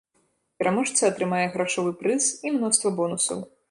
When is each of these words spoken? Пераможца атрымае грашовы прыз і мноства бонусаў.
Пераможца 0.61 1.03
атрымае 1.11 1.43
грашовы 1.59 1.95
прыз 2.03 2.23
і 2.45 2.59
мноства 2.59 2.89
бонусаў. 3.03 3.51